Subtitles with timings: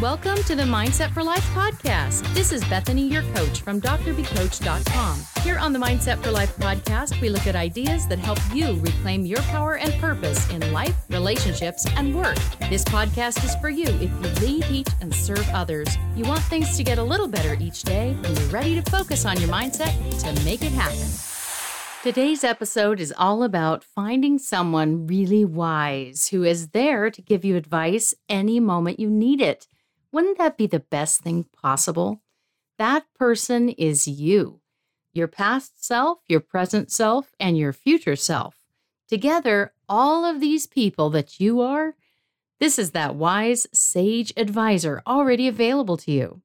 [0.00, 2.22] Welcome to the Mindset for Life podcast.
[2.32, 5.20] This is Bethany, your coach from drbcoach.com.
[5.42, 9.26] Here on the Mindset for Life podcast, we look at ideas that help you reclaim
[9.26, 12.38] your power and purpose in life, relationships, and work.
[12.70, 15.88] This podcast is for you if you lead, teach, and serve others.
[16.16, 19.26] You want things to get a little better each day, and you're ready to focus
[19.26, 21.10] on your mindset to make it happen.
[22.02, 27.56] Today's episode is all about finding someone really wise who is there to give you
[27.56, 29.68] advice any moment you need it.
[30.12, 32.22] Wouldn't that be the best thing possible?
[32.78, 34.60] That person is you,
[35.12, 38.56] your past self, your present self, and your future self.
[39.08, 41.94] Together, all of these people that you are,
[42.58, 46.42] this is that wise sage advisor already available to you.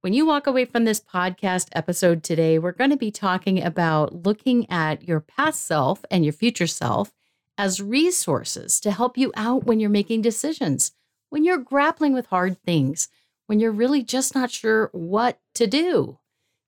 [0.00, 4.24] When you walk away from this podcast episode today, we're going to be talking about
[4.24, 7.12] looking at your past self and your future self
[7.56, 10.92] as resources to help you out when you're making decisions
[11.30, 13.08] when you're grappling with hard things,
[13.46, 16.18] when you're really just not sure what to do.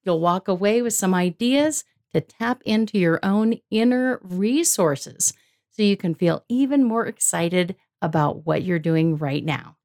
[0.05, 5.33] You'll walk away with some ideas to tap into your own inner resources
[5.71, 9.77] so you can feel even more excited about what you're doing right now.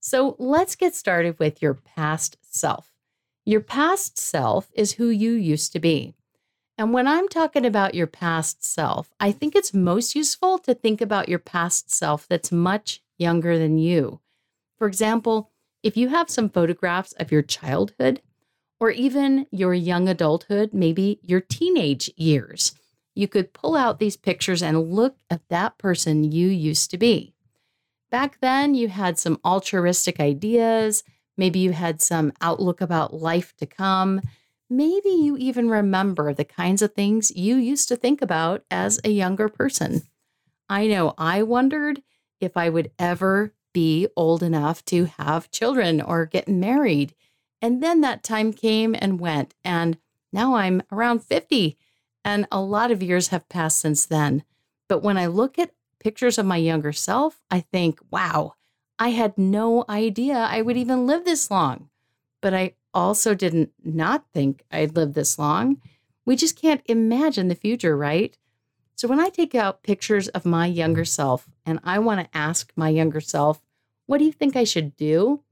[0.00, 2.92] So let's get started with your past self.
[3.44, 6.14] Your past self is who you used to be.
[6.76, 11.00] And when I'm talking about your past self, I think it's most useful to think
[11.00, 14.20] about your past self that's much younger than you.
[14.78, 15.50] For example,
[15.82, 18.22] if you have some photographs of your childhood
[18.80, 22.74] or even your young adulthood, maybe your teenage years,
[23.14, 27.34] you could pull out these pictures and look at that person you used to be.
[28.10, 31.04] Back then, you had some altruistic ideas.
[31.36, 34.20] Maybe you had some outlook about life to come.
[34.70, 39.10] Maybe you even remember the kinds of things you used to think about as a
[39.10, 40.02] younger person.
[40.68, 42.02] I know I wondered
[42.44, 47.14] if I would ever be old enough to have children or get married.
[47.60, 49.54] And then that time came and went.
[49.64, 49.98] And
[50.32, 51.76] now I'm around 50,
[52.24, 54.44] and a lot of years have passed since then.
[54.88, 58.54] But when I look at pictures of my younger self, I think, wow,
[58.98, 61.88] I had no idea I would even live this long.
[62.40, 65.80] But I also didn't not think I'd live this long.
[66.24, 68.36] We just can't imagine the future, right?
[69.04, 72.72] So when I take out pictures of my younger self and I want to ask
[72.74, 73.60] my younger self,
[74.06, 75.42] what do you think I should do?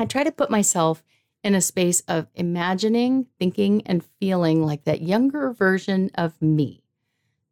[0.00, 1.04] I try to put myself
[1.44, 6.82] in a space of imagining, thinking, and feeling like that younger version of me.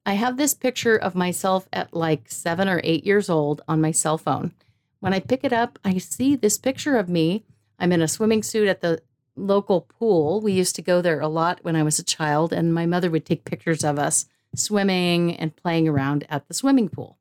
[0.05, 3.93] I have this picture of myself at like seven or eight years old on my
[3.93, 4.53] cell phone.
[4.99, 7.45] When I pick it up, I see this picture of me.
[7.79, 9.01] I'm in a swimming suit at the
[9.37, 10.41] local pool.
[10.41, 13.13] We used to go there a lot when I was a child, and my mother
[13.13, 17.19] would take pictures of us swimming and playing around at the swimming pool.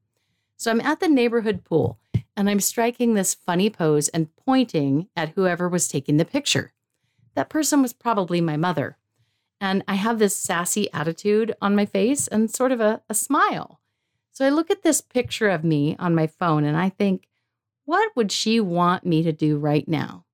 [0.58, 2.00] So I'm at the neighborhood pool
[2.36, 6.74] and I'm striking this funny pose and pointing at whoever was taking the picture.
[7.36, 8.98] That person was probably my mother.
[9.62, 13.80] And I have this sassy attitude on my face and sort of a, a smile.
[14.32, 17.28] So I look at this picture of me on my phone and I think,
[17.86, 20.26] what would she want me to do right now?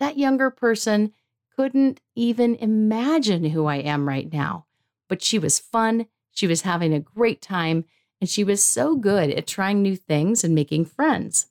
[0.00, 1.12] That younger person
[1.56, 4.66] couldn't even imagine who I am right now,
[5.08, 7.84] but she was fun she was having a great time,
[8.20, 11.46] and she was so good at trying new things and making friends.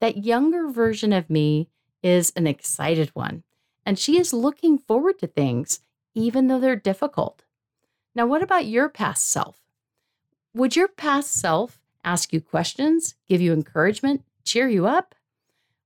[0.00, 1.68] That younger version of me
[2.02, 3.42] is an excited one,
[3.84, 5.80] and she is looking forward to things,
[6.14, 7.44] even though they're difficult.
[8.14, 9.60] Now, what about your past self?
[10.54, 15.14] Would your past self ask you questions, give you encouragement, cheer you up?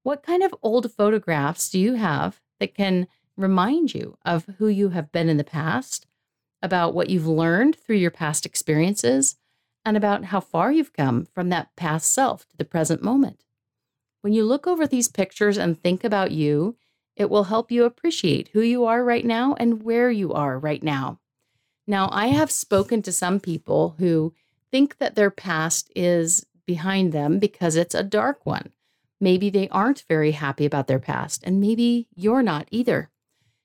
[0.02, 3.06] What kind of old photographs do you have that can
[3.36, 6.06] remind you of who you have been in the past
[6.64, 9.36] about what you've learned through your past experiences
[9.84, 13.44] and about how far you've come from that past self to the present moment.
[14.22, 16.76] When you look over these pictures and think about you,
[17.16, 20.82] it will help you appreciate who you are right now and where you are right
[20.82, 21.20] now.
[21.86, 24.32] Now, I have spoken to some people who
[24.70, 28.72] think that their past is behind them because it's a dark one.
[29.20, 33.10] Maybe they aren't very happy about their past, and maybe you're not either.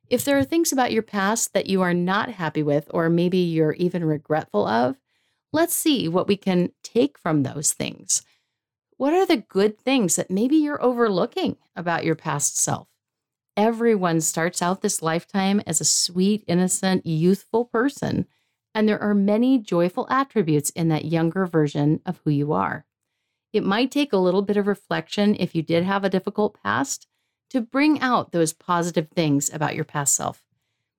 [0.09, 3.37] If there are things about your past that you are not happy with, or maybe
[3.37, 4.97] you're even regretful of,
[5.53, 8.23] let's see what we can take from those things.
[8.97, 12.87] What are the good things that maybe you're overlooking about your past self?
[13.55, 18.25] Everyone starts out this lifetime as a sweet, innocent, youthful person,
[18.73, 22.85] and there are many joyful attributes in that younger version of who you are.
[23.53, 27.07] It might take a little bit of reflection if you did have a difficult past,
[27.49, 30.43] to bring out those positive things about your past self.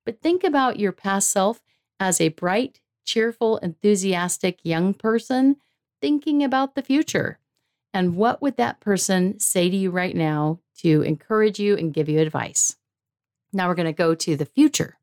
[0.04, 1.60] But think about your past self
[1.98, 5.56] as a bright, cheerful, enthusiastic young person
[6.00, 7.38] thinking about the future.
[7.92, 12.08] And what would that person say to you right now to encourage you and give
[12.08, 12.76] you advice.
[13.52, 14.98] Now we're going to go to the future.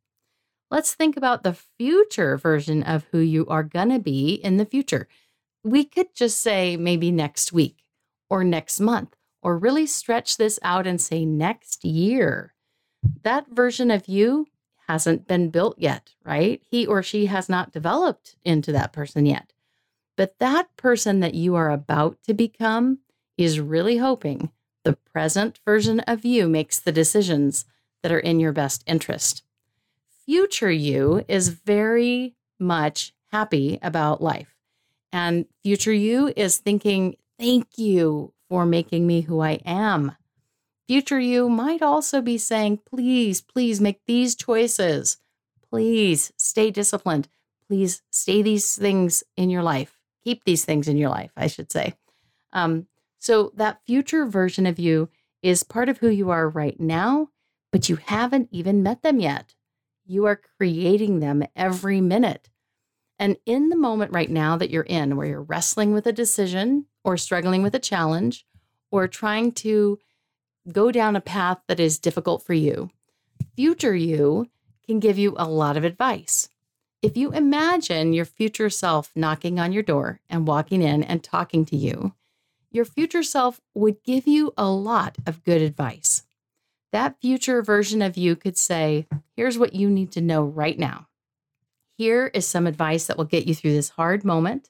[0.72, 4.66] Let's think about the future version of who you are going to be in the
[4.66, 5.08] future.
[5.64, 7.84] We could just say maybe next week
[8.30, 12.54] or next month, or really stretch this out and say next year.
[13.24, 14.48] That version of you
[14.88, 16.62] hasn't been built yet, right?
[16.70, 19.54] He or she has not developed into that person yet.
[20.16, 23.00] But that person that you are about to become
[23.38, 24.52] is really hoping
[24.84, 27.66] the present version of you makes the decisions
[28.02, 29.44] that are in your best interest.
[30.26, 34.56] Future you is very much happy about life.
[35.12, 40.14] And future you is thinking, thank you for making me who I am.
[40.88, 45.18] Future you might also be saying, please, please make these choices.
[45.70, 47.28] Please stay disciplined.
[47.68, 50.00] Please stay these things in your life.
[50.24, 51.94] Keep these things in your life, I should say.
[52.54, 52.88] Um,
[53.20, 55.10] so that future version of you
[55.42, 57.30] is part of who you are right now,
[57.72, 59.54] but you haven't even met them yet.
[60.06, 62.50] You are creating them every minute.
[63.20, 66.86] And in the moment right now that you're in, where you're wrestling with a decision
[67.08, 68.46] or struggling with a challenge
[68.92, 69.98] or trying to
[70.74, 72.90] go down a path that is difficult for you,
[73.56, 74.50] future you
[74.86, 76.50] can give you a lot of advice.
[77.02, 81.64] If you imagine your future self knocking on your door and walking in and talking
[81.68, 82.14] to you,
[82.72, 86.24] your future self would give you a lot of good advice.
[86.92, 91.08] That future version of you could say, Here's what you need to know right now.
[91.98, 94.70] Here is some advice that will get you through this hard moment.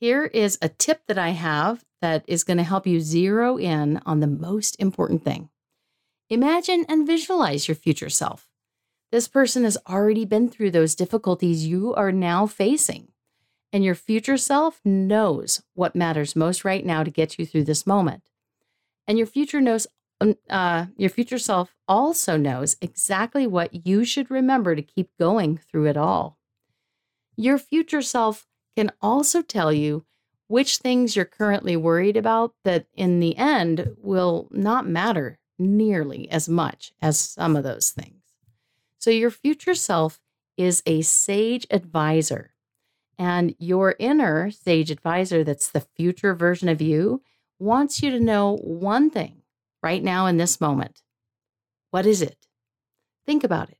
[0.00, 4.00] Here is a tip that I have that is going to help you zero in
[4.06, 5.50] on the most important thing.
[6.30, 8.48] Imagine and visualize your future self.
[9.12, 13.08] This person has already been through those difficulties you are now facing.
[13.74, 17.86] And your future self knows what matters most right now to get you through this
[17.86, 18.22] moment.
[19.06, 19.86] And your future knows
[20.48, 25.88] uh, your future self also knows exactly what you should remember to keep going through
[25.88, 26.38] it all.
[27.36, 28.46] Your future self
[28.80, 30.06] can also tell you
[30.48, 36.48] which things you're currently worried about that in the end will not matter nearly as
[36.48, 38.22] much as some of those things.
[38.96, 40.18] So, your future self
[40.56, 42.54] is a sage advisor.
[43.18, 47.20] And your inner sage advisor, that's the future version of you,
[47.58, 49.42] wants you to know one thing
[49.82, 51.02] right now in this moment.
[51.90, 52.46] What is it?
[53.26, 53.76] Think about it.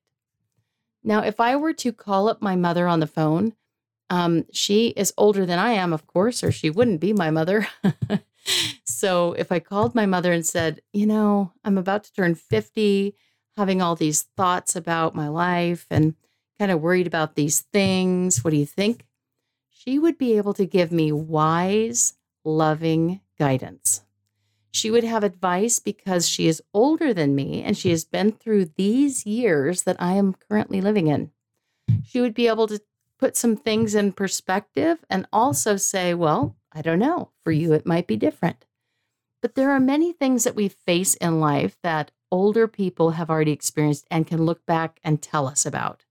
[1.02, 3.54] Now, if I were to call up my mother on the phone,
[4.10, 7.68] um, she is older than I am, of course, or she wouldn't be my mother.
[8.84, 13.14] so if I called my mother and said, you know, I'm about to turn 50,
[13.56, 16.14] having all these thoughts about my life and
[16.58, 19.06] kind of worried about these things, what do you think?
[19.70, 22.14] She would be able to give me wise,
[22.44, 24.02] loving guidance.
[24.72, 28.66] She would have advice because she is older than me and she has been through
[28.76, 31.30] these years that I am currently living in.
[32.04, 32.80] She would be able to
[33.20, 37.86] put some things in perspective and also say, well, I don't know, for you it
[37.86, 38.64] might be different.
[39.42, 43.52] But there are many things that we face in life that older people have already
[43.52, 46.04] experienced and can look back and tell us about.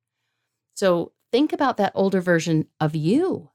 [0.75, 3.49] So think about that older version of you.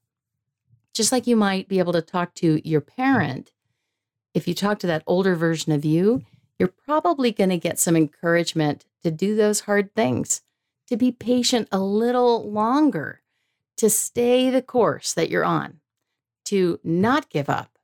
[0.92, 3.52] Just like you might be able to talk to your parent
[4.34, 6.24] if you talk to that older version of you,
[6.58, 10.42] you're probably going to get some encouragement to do those hard things,
[10.88, 13.22] to be patient a little longer,
[13.76, 15.80] to stay the course that you're on,
[16.46, 17.78] to not give up.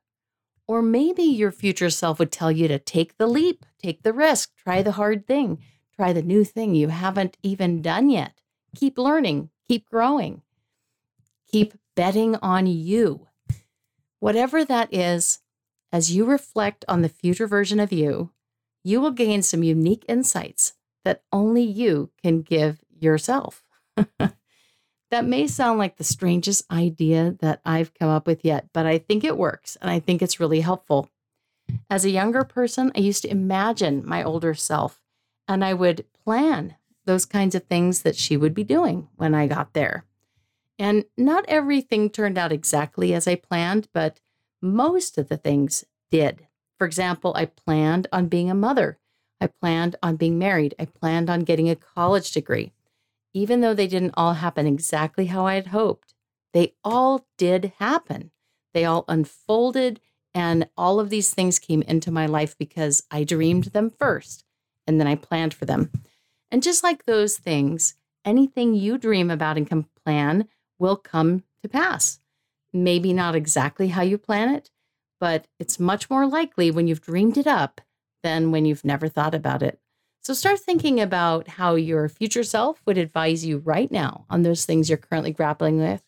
[0.67, 4.51] Or maybe your future self would tell you to take the leap, take the risk,
[4.55, 5.59] try the hard thing,
[5.95, 8.39] try the new thing you haven't even done yet.
[8.75, 10.43] Keep learning, keep growing,
[11.51, 13.27] keep betting on you.
[14.19, 15.39] Whatever that is,
[15.91, 18.31] as you reflect on the future version of you,
[18.83, 23.63] you will gain some unique insights that only you can give yourself.
[25.11, 28.97] that may sound like the strangest idea that I've come up with yet, but I
[28.97, 31.09] think it works and I think it's really helpful.
[31.89, 35.01] As a younger person, I used to imagine my older self
[35.47, 36.75] and I would plan
[37.05, 40.05] those kinds of things that she would be doing when I got there.
[40.79, 44.19] And not everything turned out exactly as I planned, but
[44.61, 46.47] most of the things did.
[46.77, 48.97] For example, I planned on being a mother.
[49.39, 50.73] I planned on being married.
[50.79, 52.71] I planned on getting a college degree.
[53.33, 56.13] Even though they didn't all happen exactly how I had hoped,
[56.53, 58.31] they all did happen.
[58.73, 59.99] They all unfolded,
[60.33, 64.43] and all of these things came into my life because I dreamed them first
[64.87, 65.91] and then I planned for them.
[66.49, 67.95] And just like those things,
[68.25, 70.47] anything you dream about and can plan
[70.79, 72.19] will come to pass
[72.73, 74.69] maybe not exactly how you plan it,
[75.19, 77.81] but it's much more likely when you've dreamed it up
[78.23, 79.79] than when you've never thought about it.
[80.23, 84.65] So start thinking about how your future self would advise you right now on those
[84.65, 86.03] things you're currently grappling with.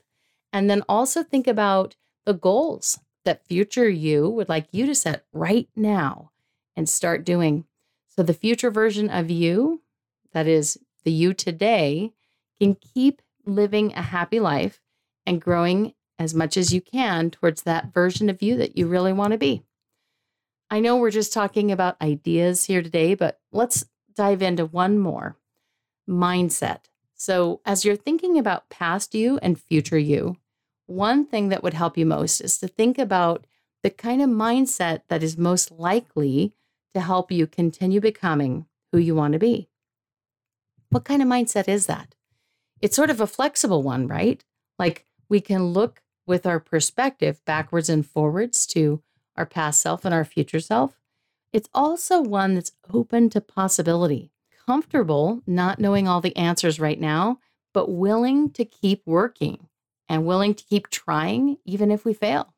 [0.52, 5.26] And then also think about the goals that future you would like you to set
[5.34, 6.30] right now
[6.76, 7.66] and start doing.
[8.10, 9.82] So the future version of you,
[10.32, 12.14] that is the you today,
[12.60, 14.80] can keep living a happy life
[15.26, 19.14] and growing as much as you can towards that version of you that you really
[19.14, 19.64] want to be.
[20.70, 25.38] I know we're just talking about ideas here today, but let's dive into one more
[26.10, 26.86] mindset.
[27.16, 30.38] So, as you're thinking about past you and future you,
[30.86, 33.46] one thing that would help you most is to think about
[33.82, 36.54] the kind of mindset that is most likely
[36.94, 39.70] to help you continue becoming who you want to be.
[40.90, 42.16] What kind of mindset is that?
[42.82, 44.44] It's sort of a flexible one, right?
[44.78, 49.02] Like we can look with our perspective backwards and forwards to
[49.36, 51.00] our past self and our future self.
[51.54, 54.32] It's also one that's open to possibility,
[54.66, 57.40] comfortable not knowing all the answers right now,
[57.74, 59.68] but willing to keep working
[60.10, 62.54] and willing to keep trying, even if we fail.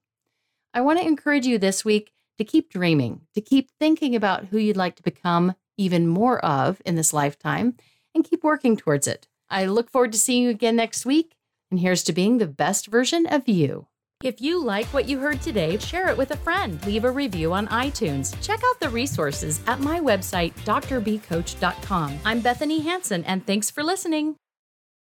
[0.74, 4.58] I want to encourage you this week to keep dreaming, to keep thinking about who
[4.58, 7.76] you'd like to become even more of in this lifetime,
[8.14, 9.28] and keep working towards it.
[9.50, 11.36] I look forward to seeing you again next week.
[11.70, 13.88] And here's to being the best version of you.
[14.24, 16.84] If you like what you heard today, share it with a friend.
[16.86, 18.36] Leave a review on iTunes.
[18.42, 22.20] Check out the resources at my website, drbcoach.com.
[22.24, 24.38] I'm Bethany Hanson, and thanks for listening.